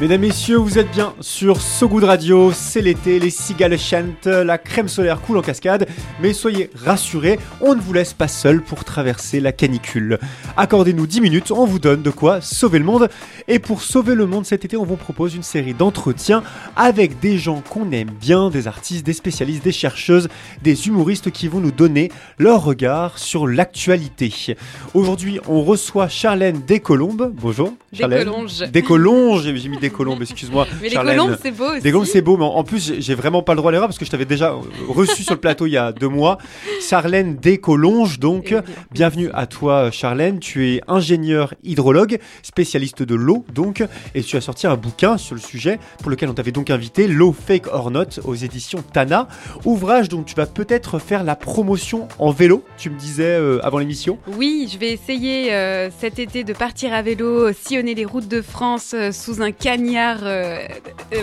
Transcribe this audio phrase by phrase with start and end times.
[0.00, 4.56] Mesdames, Messieurs, vous êtes bien sur So Good Radio, c'est l'été, les cigales chantent, la
[4.56, 5.86] crème solaire coule en cascade,
[6.22, 10.18] mais soyez rassurés, on ne vous laisse pas seul pour traverser la canicule.
[10.56, 13.10] Accordez-nous 10 minutes, on vous donne de quoi sauver le monde,
[13.46, 16.42] et pour sauver le monde cet été, on vous propose une série d'entretiens
[16.76, 20.30] avec des gens qu'on aime bien, des artistes, des spécialistes, des chercheuses,
[20.62, 24.56] des humoristes qui vont nous donner leur regard sur l'actualité.
[24.94, 27.34] Aujourd'hui, on reçoit Charlène Descolombes.
[27.34, 27.74] Bonjour.
[27.92, 28.24] Charlène.
[28.24, 28.70] Descolonges.
[28.70, 30.66] Descolonges, j'ai mis des colombes, excuse-moi.
[30.82, 31.82] Mais les colombes, c'est beau aussi.
[31.82, 33.98] Des colombes, c'est beau, mais en plus, j'ai vraiment pas le droit à l'erreur parce
[33.98, 34.54] que je t'avais déjà
[34.88, 36.38] reçu sur le plateau il y a deux mois.
[36.80, 38.46] Charlène Descolonges, donc.
[38.52, 40.38] Eh bien, Bienvenue à toi, Charlène.
[40.38, 43.82] Tu es ingénieur hydrologue, spécialiste de l'eau, donc,
[44.14, 47.08] et tu as sorti un bouquin sur le sujet pour lequel on t'avait donc invité,
[47.08, 49.26] L'eau fake or not, aux éditions Tana.
[49.64, 53.78] Ouvrage dont tu vas peut-être faire la promotion en vélo, tu me disais euh, avant
[53.78, 54.16] l'émission.
[54.36, 58.42] Oui, je vais essayer euh, cet été de partir à vélo, sillonner les routes de
[58.42, 59.50] France euh, sous un
[59.84, 60.58] cagnard euh,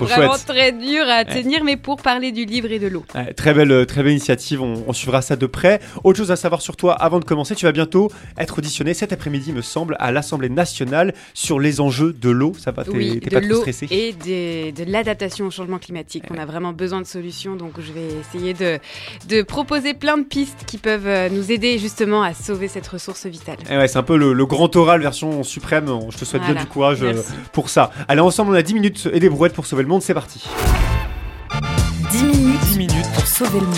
[0.01, 0.45] vraiment chouette.
[0.47, 3.03] très dur à tenir, mais pour parler du livre et de l'eau.
[3.15, 5.79] Ouais, très belle, euh, très belle initiative, on, on suivra ça de près.
[6.03, 9.13] Autre chose à savoir sur toi avant de commencer, tu vas bientôt être auditionné cet
[9.13, 12.53] après-midi, me semble, à l'Assemblée nationale sur les enjeux de l'eau.
[12.57, 16.23] Ça va, t'es Oui, pas trop stressé et des- de l'adaptation au changement climatique.
[16.31, 18.79] On a vraiment besoin de solutions, donc je vais essayer de,
[19.29, 23.25] de proposer plein de pistes qui peuvent euh, nous aider justement à sauver cette ressource
[23.25, 23.57] vitale.
[23.69, 25.87] Eh ouais, c'est un peu le, le grand oral version suprême.
[26.09, 27.31] Je te souhaite bien du courage Merci.
[27.53, 27.91] pour ça.
[28.07, 30.01] Allez, ensemble, on a 10 minutes et des brouettes pour sauver le monde.
[30.01, 30.47] C'est parti.
[32.11, 33.77] 10 minutes, 10 minutes pour sauver le monde.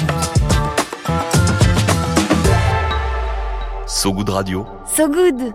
[3.87, 4.65] So Good Radio.
[4.85, 5.53] So Good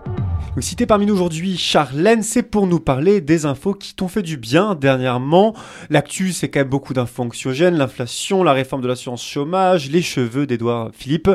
[0.54, 4.06] Donc, si t'es parmi nous aujourd'hui, Charlène, c'est pour nous parler des infos qui t'ont
[4.06, 5.52] fait du bien dernièrement.
[5.90, 10.46] L'actu, c'est quand même beaucoup d'infos anxiogènes, l'inflation, la réforme de l'assurance chômage, les cheveux
[10.46, 11.28] d'Edouard Philippe.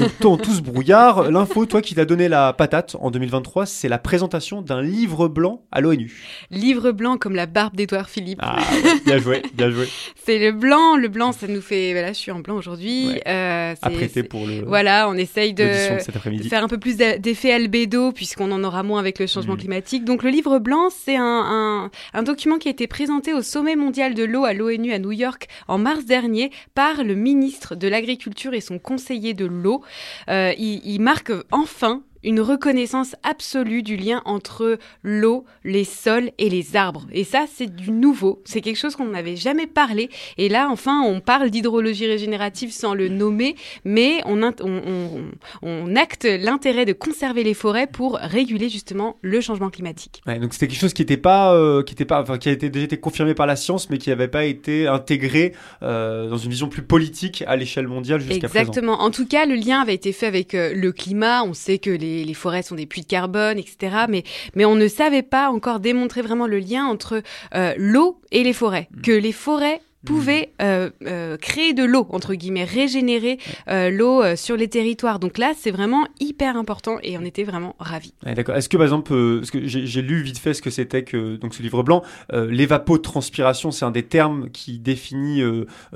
[0.00, 1.30] Donc, ton tous brouillard.
[1.30, 5.60] L'info, toi, qui t'a donné la patate en 2023, c'est la présentation d'un livre blanc
[5.70, 6.10] à l'ONU.
[6.50, 8.38] Livre blanc comme la barbe d'Édouard Philippe.
[8.40, 9.86] Ah, ouais, bien joué, bien joué.
[10.24, 10.96] C'est le blanc.
[10.96, 11.92] Le blanc, ça nous fait.
[11.92, 13.08] Voilà, je suis en blanc aujourd'hui.
[13.08, 13.22] Ouais.
[13.26, 15.64] Euh, Apprêté pour le, Voilà, on essaye de.
[15.64, 16.48] l'audition de cet de après-midi.
[16.48, 19.60] faire un peu plus d'effet albédo puisqu'on en aura moins avec le changement Mhm.
[19.60, 20.04] climatique.
[20.04, 23.76] Donc le livre blanc, c'est un, un, un document qui a été présenté au sommet
[23.76, 27.88] mondial de l'eau à l'ONU à New York en mars dernier par le ministre de
[27.88, 29.82] l'Agriculture et son conseiller de l'eau.
[30.28, 36.48] Euh, il, il marque enfin une reconnaissance absolue du lien entre l'eau, les sols et
[36.48, 37.06] les arbres.
[37.12, 38.42] Et ça, c'est du nouveau.
[38.44, 40.10] C'est quelque chose qu'on n'avait jamais parlé.
[40.38, 45.24] Et là, enfin, on parle d'hydrologie régénérative sans le nommer, mais on, int- on, on-
[45.62, 50.22] on acte l'intérêt de conserver les forêts pour réguler justement le changement climatique.
[50.26, 52.52] Ouais, donc c'était quelque chose qui était pas, euh, qui était pas, enfin qui a
[52.52, 56.36] été déjà été confirmé par la science, mais qui n'avait pas été intégré euh, dans
[56.38, 58.60] une vision plus politique à l'échelle mondiale jusqu'à présent.
[58.68, 59.00] Exactement.
[59.00, 61.42] En tout cas, le lien avait été fait avec euh, le climat.
[61.44, 64.06] On sait que les, les forêts sont des puits de carbone, etc.
[64.08, 64.24] Mais,
[64.54, 67.22] mais on ne savait pas encore démontrer vraiment le lien entre
[67.54, 68.88] euh, l'eau et les forêts.
[68.90, 69.00] Mm.
[69.02, 74.56] Que les forêts pouvaient euh, euh, créer de l'eau, entre guillemets, régénérer euh, l'eau sur
[74.56, 75.18] les territoires.
[75.18, 78.14] Donc là, c'est vraiment hyper important et on était vraiment ravis.
[78.26, 78.56] Ouais, D'accord.
[78.56, 81.54] Est-ce que par exemple, parce que j'ai lu vite fait ce que c'était que donc
[81.54, 82.02] ce livre blanc,
[82.32, 85.42] l'évapotranspiration, c'est un des termes qui définit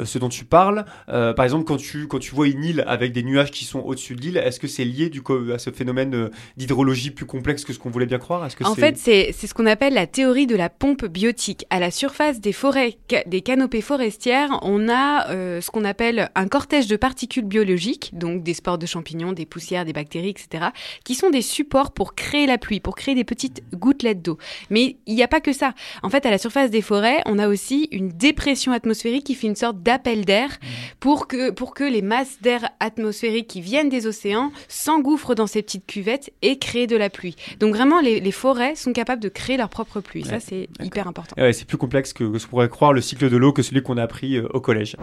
[0.02, 0.84] ce dont tu parles.
[1.06, 4.14] Par exemple, quand tu quand tu vois une île avec des nuages qui sont au-dessus
[4.14, 7.72] de l'île, est-ce que c'est lié du coup à ce phénomène d'hydrologie plus complexe que
[7.72, 8.44] ce qu'on voulait bien croire?
[8.44, 11.64] Est-ce que En fait, c'est ce qu'on appelle la théorie de la pompe biotique.
[11.70, 16.28] À la surface des forêts, ca- des canopées forestières, on a euh, ce qu'on appelle
[16.34, 20.66] un cortège de particules biologiques, donc des spores de champignons, des poussières, des bactéries, etc.,
[21.02, 24.36] qui sont des supports pour créer la pluie, pour créer des petites gouttelettes d'eau.
[24.68, 25.72] Mais il n'y a pas que ça.
[26.02, 29.46] En fait, à la surface des forêts, on a aussi une dépression atmosphérique qui fait
[29.46, 30.50] une sorte d'appel d'air
[31.00, 35.62] pour que, pour que les masses d'air atmosphérique qui viennent des océans s'engouffrent dans ces
[35.62, 37.34] petites cuvettes et créent de la pluie.
[37.60, 40.24] Donc vraiment, les, les forêts sont capables de créer leur propre pluie.
[40.24, 41.34] Ouais, Ça, c'est hyper important.
[41.40, 43.62] Ouais, c'est plus complexe que, que ce qu'on pourrait croire le cycle de l'eau que
[43.62, 44.96] celui qu'on a appris euh, au collège.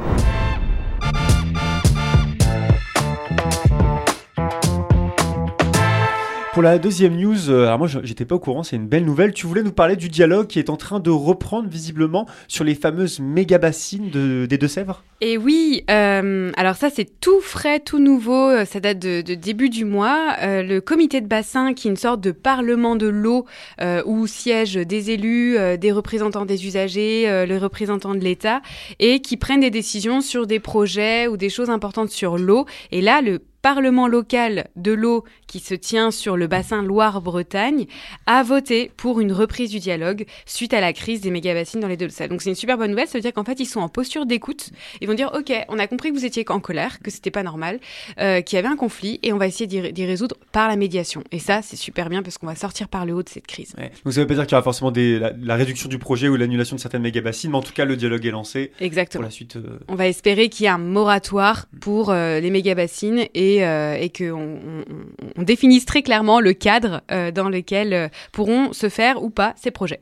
[6.53, 9.33] Pour la deuxième news, euh, alors moi j'étais pas au courant, c'est une belle nouvelle.
[9.33, 12.75] Tu voulais nous parler du dialogue qui est en train de reprendre visiblement sur les
[12.75, 15.03] fameuses méga bassines de- des Deux-Sèvres?
[15.19, 19.33] Et oui, euh, alors ça c'est tout frais, tout nouveau, euh, ça date de, de
[19.33, 20.35] début du mois.
[20.44, 23.45] Euh, le comité de bassin, qui est une sorte de parlement de l'eau
[23.81, 28.61] euh, où siègent des élus, des représentants des usagers, les représentants de l'État,
[29.00, 32.67] et qui prennent des décisions sur des projets ou des choses importantes sur l'eau.
[32.91, 37.86] Et là, le Parlement local de l'eau qui se tient sur le bassin Loire-Bretagne
[38.25, 41.95] a voté pour une reprise du dialogue suite à la crise des méga-bassines dans les
[41.95, 42.27] deux salles.
[42.27, 44.25] Donc c'est une super bonne nouvelle, ça veut dire qu'en fait ils sont en posture
[44.25, 44.71] d'écoute.
[45.00, 47.42] Ils vont dire ok, on a compris que vous étiez en colère, que c'était pas
[47.42, 47.80] normal,
[48.19, 51.24] euh, qu'il y avait un conflit et on va essayer d'y résoudre par la médiation.
[51.31, 53.74] Et ça c'est super bien parce qu'on va sortir par le haut de cette crise.
[53.77, 53.92] Ouais.
[54.04, 56.27] Donc ça veut pas dire qu'il y aura forcément des, la, la réduction du projet
[56.27, 58.86] ou l'annulation de certaines méga bassines, mais en tout cas le dialogue est lancé pour
[58.86, 59.24] Exactement.
[59.24, 59.56] la suite.
[59.56, 63.95] euh, On va espérer qu'il y ait un moratoire pour euh, les méga-bassines et, euh,
[64.00, 68.73] et qu'on on, on- on définisse très clairement le cadre euh, dans lequel euh, pourront
[68.73, 70.00] se faire ou pas ces projets.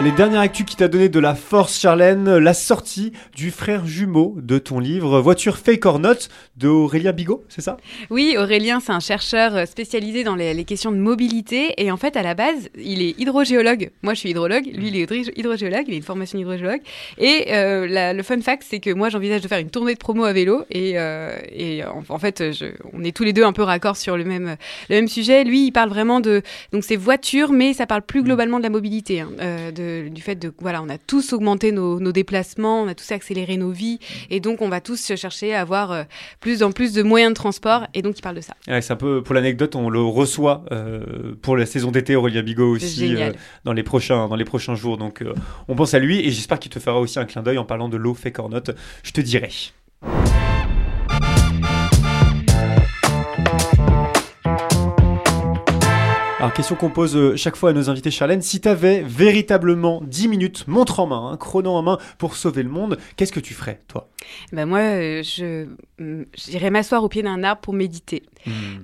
[0.00, 4.34] Allez, dernière actu qui t'a donné de la force, Charlène, la sortie du frère jumeau
[4.40, 6.14] de ton livre Voiture Fake or Not
[6.56, 7.76] de Aurélien Bigot, c'est ça?
[8.08, 11.74] Oui, Aurélien, c'est un chercheur euh, spécialisé dans les, les questions de mobilité.
[11.76, 13.90] Et en fait, à la base, il est hydrogéologue.
[14.02, 14.64] Moi, je suis hydrologue.
[14.72, 15.84] Lui, il est hydro- hydrogéologue.
[15.88, 16.80] Il a une formation d'hydrogéologue.
[17.18, 19.98] Et euh, la- le fun fact, c'est que moi, j'envisage de faire une tournée de
[19.98, 20.64] promo à vélo.
[20.70, 23.98] Et, euh, et en, en fait, je, on est tous les deux un peu raccords
[23.98, 24.56] sur le même,
[24.88, 25.44] le même sujet.
[25.44, 26.40] Lui, il parle vraiment de.
[26.72, 29.20] Donc, c'est voiture, mais ça parle plus globalement de la mobilité.
[29.20, 29.28] hein,
[29.90, 30.52] de, du fait de.
[30.60, 32.82] Voilà, on a tous augmenté nos, nos déplacements.
[32.82, 33.98] On a tous accéléré nos vies.
[34.30, 36.02] Et donc, on va tous chercher à avoir euh,
[36.40, 37.86] plus en plus de moyens de transport.
[37.94, 38.54] Et donc, il parle de ça.
[38.68, 42.42] Ouais, C'est un peu, pour l'anecdote, on le reçoit euh, pour la saison d'été, Aurélien
[42.42, 43.32] Bigot aussi, euh,
[43.64, 44.98] dans, les prochains, dans les prochains jours.
[44.98, 45.24] Donc
[45.68, 47.88] on pense à lui et j'espère qu'il te fera aussi un clin d'œil en parlant
[47.88, 48.72] de l'eau Fake or Not.
[49.02, 49.50] Je te dirai.
[56.40, 58.40] Alors, question qu'on pose euh, chaque fois à nos invités, Charlène.
[58.40, 62.62] Si tu avais véritablement 10 minutes, montre en main, hein, chrono en main, pour sauver
[62.62, 64.08] le monde, qu'est-ce que tu ferais, toi?
[64.52, 65.66] Ben moi, euh, je
[65.98, 68.22] hum, j'irais m'asseoir au pied d'un arbre pour méditer.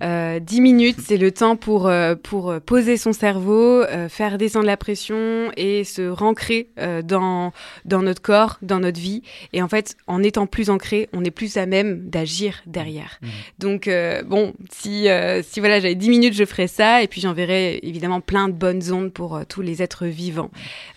[0.03, 4.77] Euh, 10 minutes, c'est le temps pour, euh, pour poser son cerveau, faire descendre la
[4.77, 6.69] pression et se rancrer
[7.05, 7.53] dans,
[7.87, 9.23] dans notre corps, dans notre vie.
[9.55, 13.19] Et en fait, en étant plus ancré, on est plus à même d'agir derrière.
[13.23, 13.29] Mhm.
[13.59, 13.91] Donc,
[14.27, 15.07] bon, si,
[15.43, 17.03] si voilà, j'avais 10 minutes, je ferais ça.
[17.03, 20.51] Et puis, j'enverrais évidemment plein de bonnes ondes pour euh, tous les êtres vivants.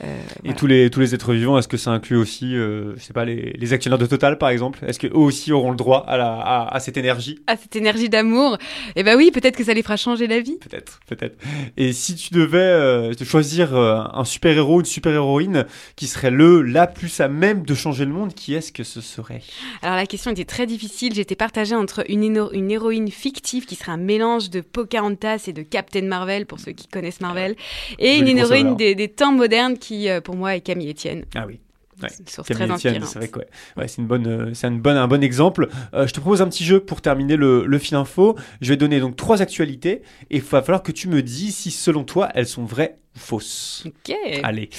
[0.04, 3.01] Euh, Et tous les, tous les êtres vivants, est-ce que ça inclut aussi, euh, je
[3.04, 4.80] sais pas, les, les actionnaires de Total, par exemple?
[4.86, 7.40] Est-ce qu'eux aussi auront le droit à, la, à, à cette énergie?
[7.48, 8.57] Ah, cette énergie d'amour,
[8.96, 10.57] eh ben oui, peut-être que ça les fera changer la vie.
[10.57, 11.38] Peut-être, peut-être.
[11.78, 15.66] Et si tu devais te choisir un super-héros, une super-héroïne
[15.96, 19.01] qui serait le, la plus à même de changer le monde, qui est-ce que ce
[19.01, 19.42] serait?
[19.81, 21.13] Alors la question était très difficile.
[21.13, 25.62] J'étais partagée entre une, une héroïne fictive qui serait un mélange de Pocahontas et de
[25.62, 27.56] Captain Marvel pour ceux qui connaissent Marvel,
[27.97, 31.25] et une héroïne des, des temps modernes qui, euh, pour moi, est Camille Etienne.
[31.36, 31.59] Ah oui.
[32.01, 32.07] Ouais.
[32.18, 33.47] Une source Camille très Etienne, c'est vrai que ouais.
[33.75, 35.68] Ouais, c'est une bonne, euh, c'est une bonne, un bon exemple.
[35.94, 38.38] Euh, je te propose un petit jeu pour terminer le, le fil info.
[38.62, 41.71] Je vais donner donc trois actualités et il va falloir que tu me dis si
[41.71, 43.83] selon toi elles sont vraies ou fausses.
[43.86, 44.16] Ok.
[44.44, 44.69] Allez,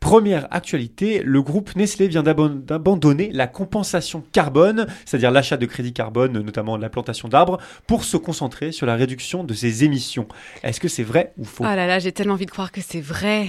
[0.00, 6.32] première actualité, le groupe Nestlé vient d'abandonner la compensation carbone, c'est-à-dire l'achat de crédits carbone,
[6.32, 10.28] notamment la plantation d'arbres, pour se concentrer sur la réduction de ses émissions.
[10.62, 11.64] Est-ce que c'est vrai ou faux?
[11.64, 13.48] Oh là là, j'ai tellement envie de croire que c'est vrai.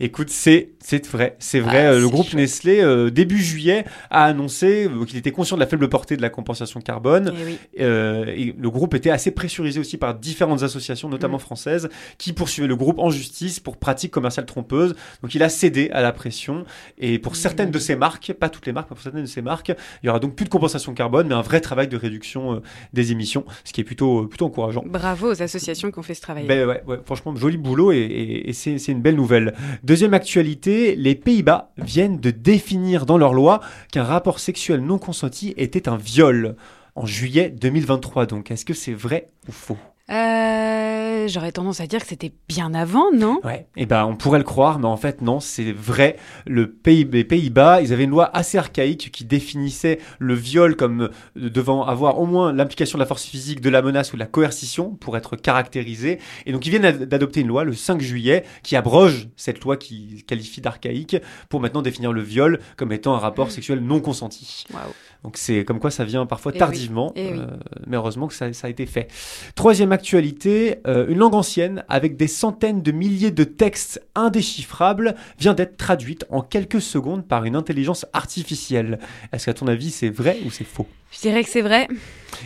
[0.00, 1.86] Écoute, c'est c'est vrai, c'est vrai.
[1.86, 2.32] Ah, Euh, le groupe.
[2.34, 6.22] Nestlé euh, début juillet a annoncé euh, qu'il était conscient de la faible portée de
[6.22, 7.32] la compensation carbone.
[7.40, 7.58] Eh oui.
[7.80, 11.40] Euh, et le groupe était assez pressurisé aussi par différentes associations, notamment Mm.
[11.40, 14.94] françaises, qui poursuivaient le groupe en justice pour pratiques commerciales trompeuses.
[15.22, 16.64] Donc il a cédé à la pression.
[16.98, 17.36] Et pour Mm.
[17.36, 19.72] certaines de ces marques, pas toutes les marques, mais pour certaines de ces marques,
[20.02, 22.60] il y aura donc plus de compensation carbone, mais un vrai travail de réduction euh,
[22.92, 24.84] des émissions, ce qui est plutôt plutôt encourageant.
[24.86, 26.44] Bravo aux associations qui ont fait ce travail.
[26.46, 29.54] Ben ouais, ouais, franchement, joli boulot et, et- et c'est c'est une belle nouvelle.
[29.82, 33.60] Deuxième actualité, les Pays-Bas viennent de définir dans leur loi
[33.92, 36.56] qu'un rapport sexuel non consenti était un viol
[36.94, 38.26] en juillet 2023.
[38.26, 39.78] Donc, est-ce que c'est vrai ou faux?
[40.10, 43.40] Euh, J'aurais tendance à dire que c'était bien avant, non?
[43.42, 46.16] Ouais, et ben on pourrait le croire, mais en fait non, c'est vrai.
[46.46, 51.02] Le pays, les Pays-Bas, ils avaient une loi assez archaïque qui définissait le viol comme
[51.02, 54.20] euh, devant avoir au moins l'implication de la force physique, de la menace ou de
[54.20, 56.20] la coercition pour être caractérisé.
[56.44, 59.76] Et donc ils viennent ad- d'adopter une loi le 5 juillet qui abroge cette loi
[59.76, 61.16] qui qualifie d'archaïque
[61.48, 64.64] pour maintenant définir le viol comme étant un rapport sexuel non consenti.
[64.72, 64.82] Waouh.
[65.26, 67.38] Donc c'est comme quoi ça vient parfois Eh tardivement, eh oui.
[67.40, 67.46] euh,
[67.88, 69.08] mais heureusement que ça, ça a été fait.
[69.56, 75.52] Troisième actualité, euh, une langue ancienne avec des centaines de milliers de textes indéchiffrables vient
[75.54, 79.00] d'être traduite en quelques secondes par une intelligence artificielle.
[79.32, 80.86] Est-ce qu'à ton avis c'est vrai ou c'est faux?
[81.12, 81.88] Je dirais que c'est vrai.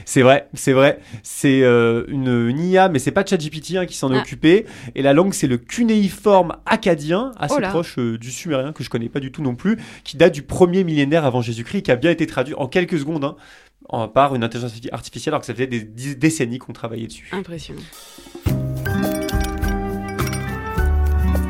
[0.05, 1.01] C'est vrai, c'est vrai.
[1.23, 4.21] C'est euh, une, une IA, mais c'est pas ChatGPT hein, qui s'en est Ah.
[4.21, 4.67] occupé.
[4.95, 9.09] Et la langue, c'est le cunéiforme acadien, assez Oh proche du sumérien, que je connais
[9.09, 12.11] pas du tout non plus, qui date du premier millénaire avant Jésus-Christ, qui a bien
[12.11, 13.37] été traduit en quelques secondes hein,
[13.89, 15.81] en- par une intelligence artificielle, alors que ça faisait des
[16.15, 17.29] décennies qu'on travaillait dessus.
[17.33, 17.81] Impressionnant.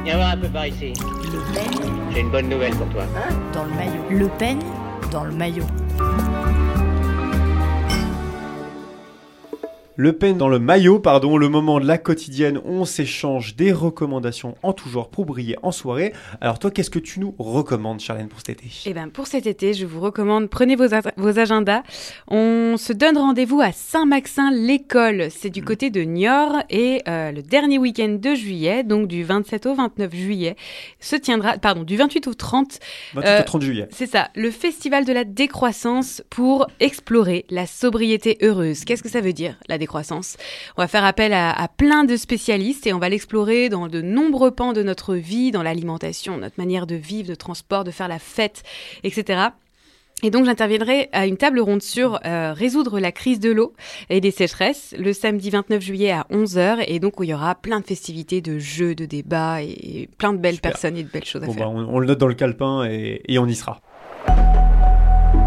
[0.05, 0.93] Viens voir un peu par ici.
[0.93, 3.05] Le peigne J'ai une bonne nouvelle pour toi.
[3.53, 4.03] dans le maillot.
[4.11, 4.59] Le peigne
[5.13, 5.65] dans le maillot.
[10.01, 14.55] Le peine dans le maillot, pardon, le moment de la quotidienne, on s'échange des recommandations
[14.63, 16.15] en tout genre pour briller en soirée.
[16.41, 18.71] Alors toi, qu'est-ce que tu nous recommandes, Charlène, pour cet été?
[18.87, 20.87] Eh ben, pour cet été, je vous recommande, prenez vos,
[21.19, 21.83] vos agendas.
[22.29, 25.27] On se donne rendez-vous à Saint-Maxin, l'école.
[25.31, 29.67] C'est du côté de Niort et euh, le dernier week-end de juillet, donc du 27
[29.67, 30.57] au 29 juillet,
[30.99, 32.79] se tiendra, pardon, du 28 au 30,
[33.17, 33.89] 28 Euh, au 30 juillet.
[33.91, 38.87] c'est ça, le festival de la décroissance pour explorer la sobriété heureuse.
[38.87, 39.90] Qu'est-ce que ça veut dire, la décroissance?
[40.77, 44.01] On va faire appel à, à plein de spécialistes et on va l'explorer dans de
[44.01, 48.09] nombreux pans de notre vie, dans l'alimentation, notre manière de vivre, de transport, de faire
[48.09, 48.63] la fête,
[49.05, 49.49] etc.
[50.23, 53.73] Et donc j'interviendrai à une table ronde sur euh, résoudre la crise de l'eau
[54.11, 57.55] et des sécheresses le samedi 29 juillet à 11h et donc où il y aura
[57.55, 59.69] plein de festivités, de jeux, de débats et,
[60.03, 60.73] et plein de belles Super.
[60.73, 61.55] personnes et de belles choses à faire.
[61.57, 63.81] bah, on, on le note dans le calepin et, et on y sera.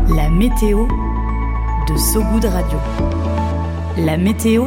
[0.10, 0.88] La météo
[1.88, 2.80] de Sogoud Radio.
[3.98, 4.66] La météo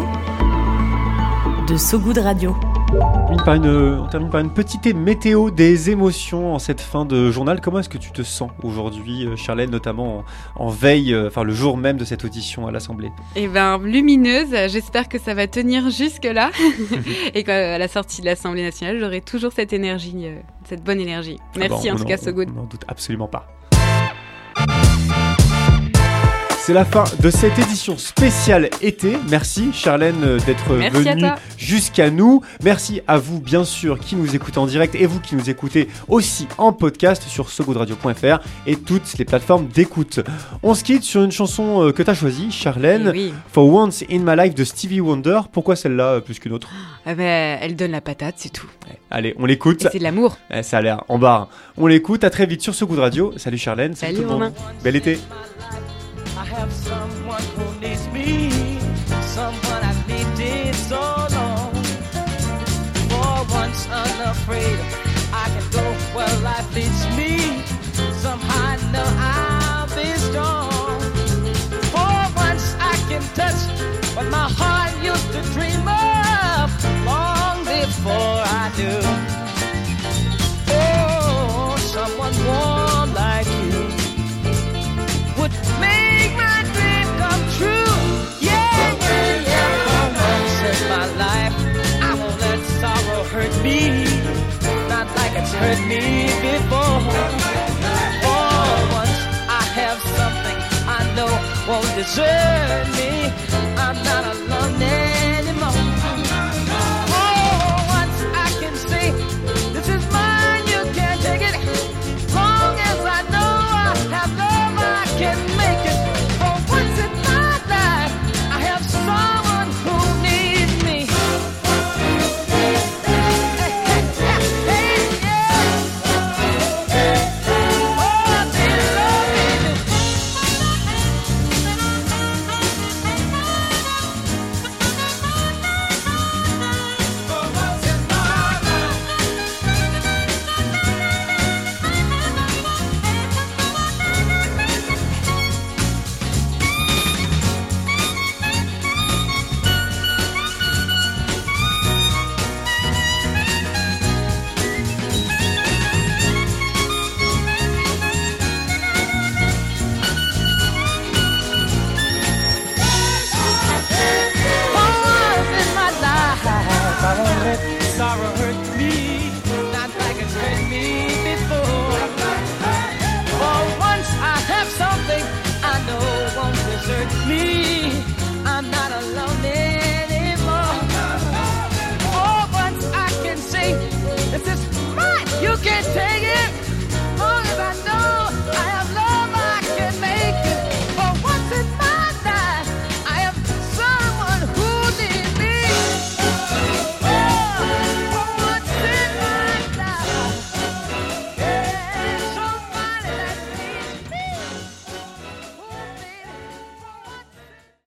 [1.68, 2.54] de Sogoud Radio.
[3.28, 7.04] On termine par une, on termine par une petite météo des émotions en cette fin
[7.04, 7.60] de journal.
[7.60, 10.18] Comment est-ce que tu te sens aujourd'hui, euh, Charlène, notamment
[10.56, 13.10] en, en veille, euh, enfin le jour même de cette audition à l'Assemblée?
[13.34, 16.52] Eh ben, lumineuse, j'espère que ça va tenir jusque-là.
[17.34, 21.40] et qu'à la sortie de l'Assemblée nationale, j'aurai toujours cette énergie, euh, cette bonne énergie.
[21.56, 22.50] Merci Ah bah, en on tout cas, So Good.
[22.52, 23.48] On n'en doute absolument pas.
[26.66, 29.18] C'est la fin de cette édition spéciale été.
[29.28, 32.42] Merci Charlène euh, d'être venue jusqu'à nous.
[32.60, 35.86] Merci à vous bien sûr qui nous écoutez en direct et vous qui nous écoutez
[36.08, 40.18] aussi en podcast sur sogoodradio.fr et toutes les plateformes d'écoute.
[40.64, 43.12] On se quitte sur une chanson euh, que tu as choisie, Charlène.
[43.14, 43.34] Eh oui.
[43.52, 45.42] For Once in My Life de Stevie Wonder.
[45.52, 46.68] Pourquoi celle-là euh, plus qu'une autre?
[47.06, 48.66] Ah ben, elle donne la patate, c'est tout.
[49.12, 49.86] Allez, on l'écoute.
[49.92, 50.36] C'est de l'amour.
[50.50, 51.48] Eh, ça a l'air en barre.
[51.76, 52.24] On l'écoute.
[52.24, 53.32] À très vite sur ce Radio.
[53.36, 53.94] Salut Charlène.
[53.94, 54.34] Salut, tout le monde.
[54.42, 54.52] Romain.
[54.82, 55.20] Bel été.
[56.66, 57.25] have some
[95.60, 97.00] hurt me before.
[98.24, 98.46] For
[98.98, 99.18] once,
[99.60, 100.58] I have something
[100.98, 101.32] I know
[101.68, 103.45] won't desert me.